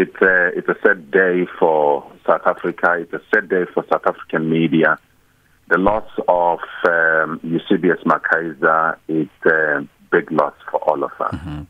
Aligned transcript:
it's 0.00 0.22
a, 0.22 0.46
it's 0.56 0.68
a 0.68 0.76
sad 0.84 1.10
day 1.10 1.46
for 1.58 2.08
South 2.24 2.46
Africa. 2.46 2.96
It's 3.00 3.12
a 3.12 3.20
sad 3.34 3.48
day 3.48 3.64
for 3.74 3.84
South 3.90 4.06
African 4.06 4.48
media. 4.48 4.96
The 5.68 5.78
loss 5.78 6.08
of 6.28 6.60
um, 6.88 7.40
Eusebius 7.42 8.00
McKaiser 8.04 8.96
is 9.08 9.28
a 9.44 9.86
big 10.12 10.30
loss 10.30 10.54
for 10.70 10.78
all 10.88 11.02
of 11.02 11.10
us. 11.20 11.34
Mm-hmm. 11.34 11.62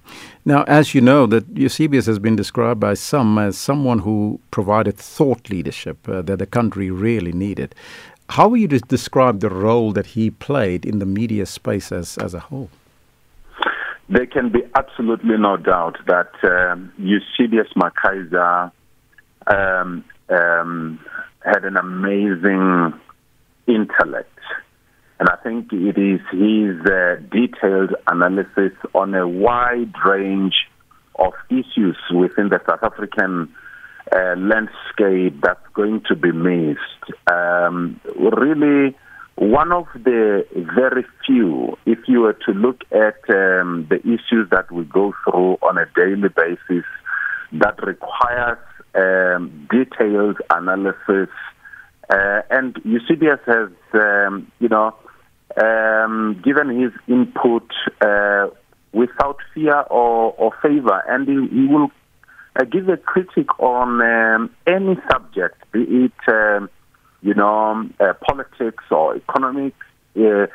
Now, 0.44 0.64
as 0.64 0.94
you 0.94 1.00
know, 1.00 1.26
that 1.26 1.44
Eusebius 1.56 2.04
has 2.04 2.18
been 2.18 2.36
described 2.36 2.80
by 2.80 2.94
some 2.94 3.38
as 3.38 3.56
someone 3.56 4.00
who 4.00 4.40
provided 4.50 4.96
thought 4.98 5.48
leadership 5.48 6.06
uh, 6.06 6.20
that 6.22 6.38
the 6.38 6.46
country 6.46 6.90
really 6.90 7.32
needed. 7.32 7.74
How 8.28 8.48
would 8.48 8.60
you 8.60 8.68
describe 8.68 9.40
the 9.40 9.48
role 9.48 9.92
that 9.92 10.06
he 10.06 10.30
played 10.30 10.84
in 10.84 10.98
the 10.98 11.06
media 11.06 11.46
space 11.46 11.90
as, 11.90 12.18
as 12.18 12.34
a 12.34 12.40
whole? 12.40 12.68
There 14.10 14.26
can 14.26 14.50
be 14.50 14.60
absolutely 14.74 15.36
no 15.36 15.56
doubt 15.58 15.96
that 16.06 16.32
um, 16.42 16.92
Eusebius 16.96 17.68
McKaiser 17.76 18.72
um, 19.46 20.04
um, 20.30 21.00
had 21.44 21.64
an 21.64 21.76
amazing 21.76 22.94
intellect. 23.66 24.38
And 25.20 25.28
I 25.28 25.36
think 25.42 25.72
it 25.72 25.98
is 25.98 26.20
his 26.30 26.80
uh, 26.86 27.16
detailed 27.30 27.94
analysis 28.06 28.72
on 28.94 29.14
a 29.14 29.26
wide 29.28 29.92
range 30.06 30.54
of 31.16 31.32
issues 31.50 31.98
within 32.14 32.48
the 32.48 32.60
South 32.68 32.82
African 32.82 33.52
uh, 34.14 34.36
landscape 34.36 35.40
that's 35.42 35.66
going 35.74 36.02
to 36.08 36.16
be 36.16 36.32
missed. 36.32 37.12
Um, 37.30 38.00
really, 38.16 38.96
one 39.38 39.70
of 39.70 39.86
the 39.94 40.44
very 40.76 41.06
few, 41.24 41.78
if 41.86 41.98
you 42.08 42.22
were 42.22 42.32
to 42.32 42.52
look 42.52 42.82
at 42.90 43.18
um, 43.30 43.86
the 43.88 44.00
issues 44.02 44.50
that 44.50 44.70
we 44.72 44.82
go 44.84 45.14
through 45.24 45.58
on 45.62 45.78
a 45.78 45.86
daily 45.94 46.28
basis, 46.28 46.84
that 47.52 47.80
requires 47.86 48.58
um, 48.96 49.68
detailed 49.70 50.38
analysis. 50.50 51.28
Uh, 52.10 52.42
and 52.50 52.80
Eusebius 52.84 53.38
has, 53.46 53.68
um, 53.94 54.50
you 54.58 54.68
know, 54.68 54.92
um, 55.62 56.40
given 56.44 56.80
his 56.80 56.92
input 57.06 57.70
uh, 58.00 58.48
without 58.92 59.36
fear 59.54 59.82
or, 59.82 60.32
or 60.32 60.52
favor, 60.60 61.00
and 61.08 61.28
he, 61.28 61.46
he 61.54 61.66
will 61.66 61.92
uh, 62.58 62.64
give 62.64 62.88
a 62.88 62.96
critic 62.96 63.46
on 63.60 64.02
um, 64.02 64.50
any 64.66 64.96
subject, 65.08 65.62
be 65.70 65.82
it, 65.82 66.12
um, 66.26 66.68
you 67.22 67.34
know, 67.34 67.88
uh, 68.00 68.12
politics 68.26 68.84
or 68.90 69.16
economics, 69.16 69.86
uh, 70.16 70.46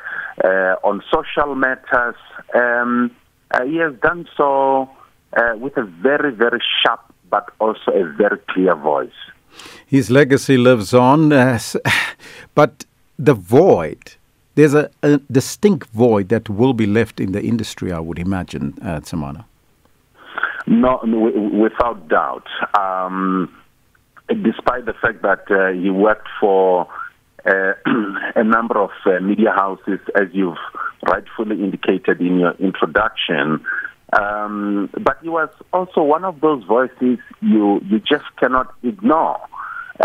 uh, 0.42 0.76
on 0.82 1.02
social 1.12 1.54
matters. 1.54 2.16
Um, 2.54 3.10
uh, 3.50 3.64
he 3.64 3.76
has 3.76 3.94
done 4.02 4.26
so 4.36 4.90
with 5.56 5.76
a 5.76 5.82
very, 5.82 6.32
very 6.32 6.62
sharp 6.82 7.00
but 7.30 7.50
also 7.58 7.90
a 7.90 8.04
very 8.04 8.38
clear 8.48 8.76
voice. 8.76 9.20
His 9.86 10.10
legacy 10.10 10.56
lives 10.56 10.94
on, 10.94 11.30
but 12.54 12.84
the 13.18 13.34
void 13.34 14.16
there's 14.54 14.74
a, 14.74 14.90
a, 15.02 15.18
distinct 15.30 15.90
void 15.90 16.28
that 16.28 16.48
will 16.48 16.74
be 16.74 16.86
left 16.86 17.20
in 17.20 17.32
the 17.32 17.42
industry, 17.42 17.92
I 17.92 17.98
would 17.98 18.18
imagine, 18.18 18.74
uh, 18.82 19.00
Tshamano. 19.00 19.44
No, 20.66 21.00
without 21.52 22.08
doubt. 22.08 22.46
Um, 22.78 23.52
despite 24.28 24.86
the 24.86 24.94
fact 24.94 25.22
that 25.22 25.50
uh, 25.50 25.72
he 25.72 25.90
worked 25.90 26.28
for 26.40 26.88
uh, 27.46 27.72
a 28.36 28.44
number 28.44 28.78
of 28.78 28.90
uh, 29.04 29.20
media 29.20 29.52
houses, 29.52 30.00
as 30.14 30.28
you've 30.32 30.56
rightfully 31.06 31.62
indicated 31.62 32.20
in 32.20 32.38
your 32.38 32.52
introduction, 32.52 33.64
um, 34.18 34.88
but 35.00 35.18
he 35.22 35.28
was 35.28 35.50
also 35.72 36.02
one 36.02 36.24
of 36.24 36.40
those 36.40 36.62
voices 36.64 37.18
you 37.40 37.80
you 37.84 37.98
just 38.00 38.24
cannot 38.38 38.72
ignore. 38.82 39.40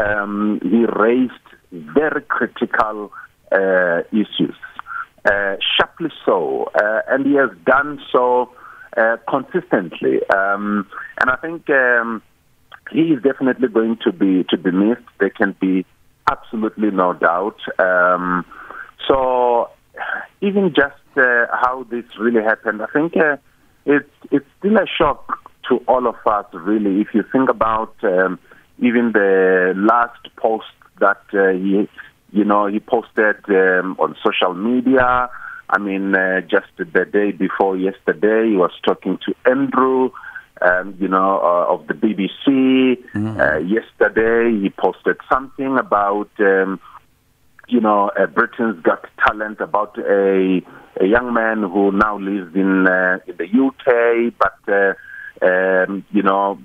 Um, 0.01 0.59
he 0.63 0.85
raised 0.85 1.33
very 1.71 2.21
critical 2.21 3.11
uh, 3.51 4.01
issues, 4.11 4.55
uh, 5.25 5.55
sharply 5.77 6.09
so, 6.25 6.69
uh, 6.75 7.01
and 7.07 7.25
he 7.25 7.35
has 7.35 7.49
done 7.65 8.01
so 8.11 8.51
consistently. 9.29 10.19
Um, 10.35 10.85
and 11.21 11.29
I 11.29 11.37
think 11.37 11.69
um, 11.69 12.21
he 12.91 13.13
is 13.13 13.21
definitely 13.23 13.67
going 13.67 13.97
to 14.03 14.11
be 14.11 14.43
to 14.49 14.57
be 14.57 14.71
missed. 14.71 15.07
There 15.19 15.29
can 15.29 15.55
be 15.59 15.85
absolutely 16.29 16.91
no 16.91 17.13
doubt. 17.13 17.57
Um, 17.77 18.45
so 19.07 19.69
even 20.41 20.73
just 20.75 20.95
uh, 21.17 21.45
how 21.51 21.85
this 21.89 22.05
really 22.19 22.43
happened, 22.43 22.81
I 22.81 22.87
think 22.87 23.17
uh, 23.17 23.37
it's 23.85 24.09
it's 24.31 24.45
still 24.59 24.77
a 24.77 24.85
shock 24.85 25.39
to 25.69 25.77
all 25.87 26.07
of 26.07 26.15
us. 26.25 26.45
Really, 26.53 27.01
if 27.01 27.07
you 27.13 27.23
think 27.31 27.49
about 27.49 27.95
um, 28.03 28.39
even 28.79 29.11
the 29.13 29.73
last 29.75 30.35
post 30.37 30.65
that 30.99 31.21
uh, 31.33 31.49
he, 31.49 31.87
you 32.31 32.45
know, 32.45 32.67
he 32.67 32.79
posted 32.79 33.37
um, 33.49 33.95
on 33.99 34.15
social 34.23 34.53
media 34.53 35.29
I 35.69 35.77
mean, 35.77 36.15
uh, 36.15 36.41
just 36.41 36.67
the 36.77 37.05
day 37.05 37.31
before 37.31 37.77
yesterday, 37.77 38.49
he 38.49 38.57
was 38.57 38.71
talking 38.83 39.19
to 39.25 39.35
Andrew, 39.49 40.09
um, 40.61 40.95
you 40.99 41.07
know, 41.07 41.39
uh, 41.41 41.73
of 41.73 41.87
the 41.87 41.93
BBC. 41.93 42.97
Mm. 43.13 43.39
Uh, 43.39 43.59
yesterday, 43.59 44.59
he 44.61 44.69
posted 44.69 45.17
something 45.31 45.77
about, 45.77 46.29
um, 46.39 46.79
you 47.67 47.79
know, 47.79 48.11
uh, 48.19 48.25
Britain's 48.27 48.81
Got 48.81 49.05
Talent, 49.25 49.59
about 49.61 49.97
a, 49.97 50.61
a 50.99 51.05
young 51.05 51.33
man 51.33 51.63
who 51.63 51.91
now 51.91 52.17
lives 52.17 52.55
in, 52.55 52.87
uh, 52.87 53.19
in 53.27 53.37
the 53.37 53.45
UK, 53.45 54.33
but, 54.37 54.73
uh, 54.73 54.93
um, 55.45 56.03
you 56.11 56.21
know, 56.21 56.59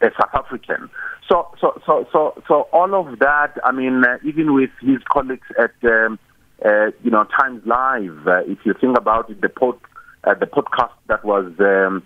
a 0.00 0.10
South 0.20 0.34
African. 0.34 0.90
So, 1.28 1.48
so, 1.60 1.80
so, 1.86 2.08
so, 2.12 2.42
so 2.48 2.62
all 2.72 2.94
of 2.94 3.20
that. 3.20 3.56
I 3.64 3.70
mean, 3.70 4.04
uh, 4.04 4.18
even 4.24 4.52
with 4.52 4.70
his 4.80 4.98
colleagues 5.12 5.46
at 5.56 5.72
um, 5.84 6.18
uh, 6.64 6.90
you 7.02 7.10
know, 7.10 7.24
Times 7.38 7.62
Live. 7.64 8.26
Uh, 8.26 8.42
if 8.46 8.58
you 8.64 8.74
think 8.80 8.98
about 8.98 9.30
it, 9.30 9.40
the 9.40 9.48
pod, 9.48 9.78
uh, 10.24 10.34
the 10.34 10.46
podcast 10.46 10.92
that 11.08 11.24
was, 11.24 11.52
um, 11.60 12.02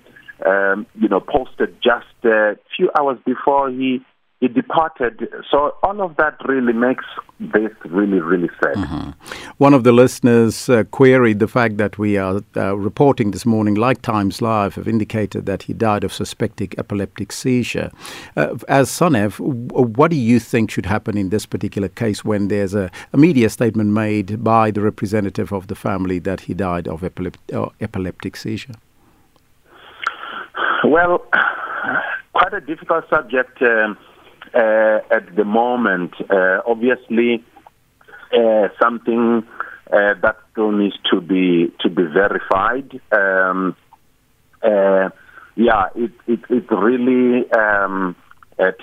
um, 0.46 0.86
you 0.94 1.08
know, 1.08 1.20
posted 1.20 1.76
just 1.82 2.06
a 2.24 2.56
few 2.76 2.90
hours 2.98 3.18
before 3.24 3.70
he 3.70 4.04
he 4.44 4.48
departed. 4.48 5.26
So 5.50 5.74
all 5.82 6.02
of 6.02 6.16
that 6.16 6.36
really 6.44 6.72
makes 6.72 7.04
this 7.40 7.72
really, 7.84 8.20
really 8.20 8.50
sad. 8.62 8.74
Mm-hmm. 8.74 9.10
One 9.58 9.72
of 9.72 9.84
the 9.84 9.92
listeners 9.92 10.68
uh, 10.68 10.84
queried 10.84 11.38
the 11.38 11.48
fact 11.48 11.78
that 11.78 11.98
we 11.98 12.18
are 12.18 12.42
uh, 12.56 12.76
reporting 12.76 13.30
this 13.30 13.46
morning, 13.46 13.74
like 13.74 14.02
Times 14.02 14.42
Live, 14.42 14.74
have 14.74 14.86
indicated 14.86 15.46
that 15.46 15.62
he 15.62 15.72
died 15.72 16.04
of 16.04 16.12
suspected 16.12 16.74
epileptic 16.78 17.32
seizure. 17.32 17.90
Uh, 18.36 18.56
as 18.68 18.90
SANEF, 18.90 19.40
what 19.40 20.10
do 20.10 20.16
you 20.16 20.38
think 20.38 20.70
should 20.70 20.86
happen 20.86 21.16
in 21.16 21.30
this 21.30 21.46
particular 21.46 21.88
case 21.88 22.24
when 22.24 22.48
there's 22.48 22.74
a, 22.74 22.90
a 23.12 23.16
media 23.16 23.48
statement 23.48 23.90
made 23.90 24.44
by 24.44 24.70
the 24.70 24.82
representative 24.82 25.52
of 25.52 25.68
the 25.68 25.74
family 25.74 26.18
that 26.18 26.40
he 26.40 26.54
died 26.54 26.86
of 26.86 27.00
epilep- 27.00 27.36
uh, 27.52 27.70
epileptic 27.80 28.36
seizure? 28.36 28.74
Well, 30.84 31.24
quite 32.32 32.54
a 32.54 32.60
difficult 32.60 33.08
subject. 33.10 33.60
Um, 33.62 33.98
uh, 34.54 35.00
at 35.10 35.34
the 35.34 35.44
moment. 35.44 36.12
Uh, 36.30 36.60
obviously, 36.66 37.44
uh, 38.32 38.68
something 38.80 39.42
uh, 39.92 40.14
that 40.22 40.36
still 40.52 40.72
needs 40.72 40.96
to 41.10 41.20
be 41.20 41.72
to 41.80 41.88
be 41.88 42.04
verified. 42.04 43.00
Um, 43.10 43.74
uh, 44.62 45.08
yeah, 45.56 45.86
it, 45.96 46.12
it 46.26 46.40
it 46.48 46.70
really 46.70 47.50
um, 47.52 48.14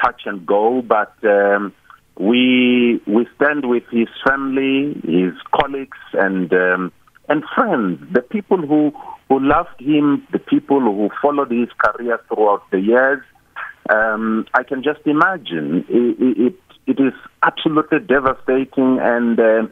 touch 0.01 0.23
and 0.25 0.45
go, 0.45 0.81
but 0.81 1.13
um, 1.23 1.73
we 2.19 3.01
we 3.07 3.28
stand 3.35 3.69
with 3.69 3.84
his 3.91 4.09
family, 4.28 4.94
his 5.06 5.34
colleagues, 5.53 5.97
and 6.13 6.51
um, 6.53 6.91
and 7.29 7.44
friends, 7.56 8.01
the 8.11 8.22
people 8.22 8.57
who 8.57 8.91
who 9.29 9.40
loved 9.40 9.79
him, 9.79 10.28
the 10.34 10.40
people 10.40 10.60
who 10.80 11.09
followed 11.22 11.52
his 11.52 11.70
career 11.78 12.20
throughout 12.30 12.64
the 12.72 12.80
years 12.80 13.22
um, 13.90 14.46
I 14.54 14.64
can 14.64 14.84
just 14.84 15.02
imagine 15.06 15.85
it, 15.90 16.38
it, 16.38 16.56
it 16.88 17.00
is 17.00 17.14
absolutely 17.44 18.00
devastating 18.00 19.00
and 19.02 19.40
uh, 19.40 19.68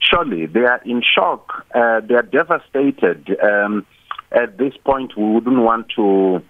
surely 0.00 0.46
they 0.46 0.64
are 0.64 0.80
in 0.84 1.02
shock. 1.02 1.66
Uh, 1.74 2.00
they 2.00 2.14
are 2.14 2.22
devastated. 2.22 3.36
Um, 3.42 3.86
at 4.32 4.58
this 4.58 4.74
point, 4.84 5.16
we 5.16 5.24
wouldn't 5.24 5.58
want 5.58 5.88
to 5.96 6.42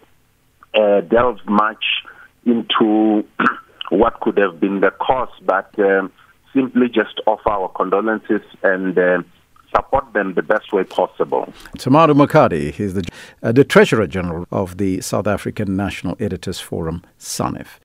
uh, 0.75 1.01
delve 1.03 1.41
much 1.47 1.85
into 2.45 3.25
what 3.91 4.21
could 4.21 4.37
have 4.39 4.61
been 4.61 4.81
the 4.81 4.91
cause, 4.91 5.33
but 5.45 5.71
um, 5.79 6.13
simply 6.53 6.89
just 6.89 7.21
offer 7.27 7.51
our 7.51 7.69
condolences 7.69 8.43
and 8.63 8.99
uh, 8.99 9.23
support 9.79 10.13
them 10.13 10.35
the 10.35 10.43
best 10.43 10.73
way 10.73 10.85
possible. 10.85 11.53
Tshamano 11.77 12.15
Makhadi 12.15 12.79
is 12.79 12.95
the, 12.95 13.05
uh, 13.43 13.53
the 13.53 13.65
Treasurer 13.65 14.07
General 14.07 14.47
of 14.51 14.79
the 14.79 15.01
South 15.01 15.27
African 15.27 15.77
National 15.77 16.17
Editors 16.19 16.61
Forum, 16.61 17.03
SANEF. 17.19 17.79